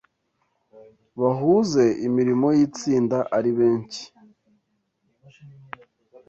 bahuze 1.21 1.83
imirimo 2.07 2.47
yitsinda 2.57 3.17
ari 3.37 3.51
benshyi 3.57 4.03